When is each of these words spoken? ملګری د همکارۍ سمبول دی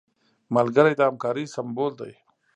ملګری 0.55 0.93
د 0.97 1.01
همکارۍ 1.09 1.45
سمبول 1.55 1.91
دی 1.99 2.13